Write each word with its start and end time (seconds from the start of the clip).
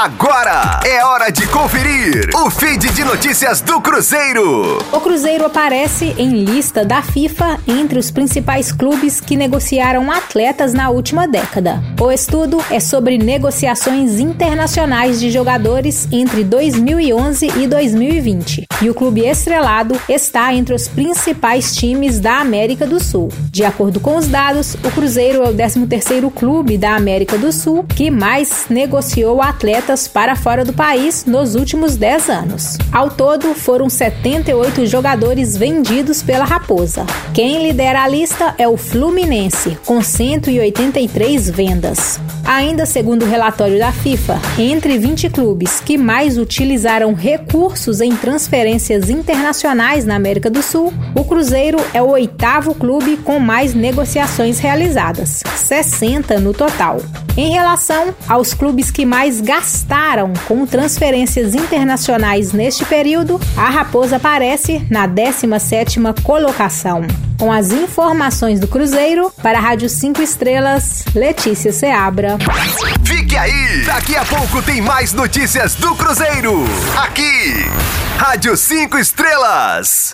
Agora 0.00 0.78
é 0.86 1.04
hora 1.04 1.28
de 1.28 1.44
conferir 1.48 2.30
o 2.32 2.48
feed 2.48 2.88
de 2.92 3.02
notícias 3.02 3.60
do 3.60 3.80
Cruzeiro. 3.80 4.78
O 4.92 5.00
Cruzeiro 5.00 5.44
aparece 5.44 6.14
em 6.16 6.44
lista 6.44 6.84
da 6.84 7.02
FIFA 7.02 7.58
entre 7.66 7.98
os 7.98 8.08
principais 8.08 8.70
clubes 8.70 9.20
que 9.20 9.36
negociaram 9.36 10.08
atletas 10.08 10.72
na 10.72 10.88
última 10.88 11.26
década. 11.26 11.82
O 12.00 12.12
estudo 12.12 12.64
é 12.70 12.78
sobre 12.78 13.18
negociações 13.18 14.20
internacionais 14.20 15.18
de 15.18 15.32
jogadores 15.32 16.06
entre 16.12 16.44
2011 16.44 17.48
e 17.56 17.66
2020. 17.66 18.68
E 18.80 18.88
o 18.88 18.94
clube 18.94 19.26
estrelado 19.26 20.00
está 20.08 20.54
entre 20.54 20.76
os 20.76 20.86
principais 20.86 21.74
times 21.74 22.20
da 22.20 22.38
América 22.38 22.86
do 22.86 23.02
Sul. 23.02 23.30
De 23.50 23.64
acordo 23.64 23.98
com 23.98 24.16
os 24.16 24.28
dados, 24.28 24.74
o 24.74 24.92
Cruzeiro 24.92 25.42
é 25.42 25.48
o 25.48 25.54
13º 25.54 26.32
clube 26.32 26.78
da 26.78 26.94
América 26.94 27.36
do 27.36 27.50
Sul 27.50 27.84
que 27.84 28.12
mais 28.12 28.66
negociou 28.70 29.42
atletas 29.42 29.87
atletas 29.88 30.06
para 30.06 30.36
fora 30.36 30.64
do 30.64 30.72
país 30.72 31.24
nos 31.24 31.54
últimos 31.54 31.96
10 31.96 32.28
anos. 32.28 32.78
Ao 32.92 33.10
todo, 33.10 33.54
foram 33.54 33.88
78 33.88 34.86
jogadores 34.86 35.56
vendidos 35.56 36.22
pela 36.22 36.44
Raposa. 36.44 37.06
Quem 37.32 37.62
lidera 37.62 38.02
a 38.02 38.08
lista 38.08 38.54
é 38.58 38.68
o 38.68 38.76
Fluminense, 38.76 39.78
com 39.86 40.02
183 40.02 41.50
vendas. 41.50 42.20
Ainda 42.44 42.86
segundo 42.86 43.24
o 43.24 43.28
relatório 43.28 43.78
da 43.78 43.92
FIFA, 43.92 44.40
entre 44.58 44.98
20 44.98 45.28
clubes 45.30 45.80
que 45.80 45.98
mais 45.98 46.38
utilizaram 46.38 47.12
recursos 47.12 48.00
em 48.00 48.14
transferências 48.16 49.10
internacionais 49.10 50.04
na 50.04 50.16
América 50.16 50.50
do 50.50 50.62
Sul, 50.62 50.92
o 51.14 51.24
Cruzeiro 51.24 51.78
é 51.92 52.02
o 52.02 52.08
oitavo 52.08 52.74
clube 52.74 53.18
com 53.18 53.38
mais 53.38 53.74
negociações 53.74 54.58
realizadas, 54.58 55.42
60 55.56 56.40
no 56.40 56.54
total. 56.54 57.00
Em 57.36 57.52
relação 57.52 58.14
aos 58.26 58.52
clubes 58.52 58.90
que 58.90 59.06
mais 59.06 59.40
gastaram 59.40 59.77
com 60.46 60.66
transferências 60.66 61.54
internacionais 61.54 62.52
neste 62.52 62.84
período, 62.84 63.40
a 63.56 63.70
Raposa 63.70 64.16
aparece 64.16 64.84
na 64.90 65.06
17ª 65.06 66.22
colocação. 66.22 67.02
Com 67.38 67.52
as 67.52 67.70
informações 67.70 68.58
do 68.58 68.66
Cruzeiro, 68.66 69.32
para 69.42 69.58
a 69.58 69.60
Rádio 69.60 69.88
5 69.88 70.20
Estrelas, 70.20 71.04
Letícia 71.14 71.72
Seabra. 71.72 72.36
Fique 73.04 73.36
aí! 73.36 73.84
Daqui 73.84 74.16
a 74.16 74.24
pouco 74.24 74.60
tem 74.62 74.80
mais 74.80 75.12
notícias 75.12 75.74
do 75.74 75.94
Cruzeiro. 75.94 76.64
Aqui, 76.96 77.66
Rádio 78.18 78.56
5 78.56 78.98
Estrelas. 78.98 80.06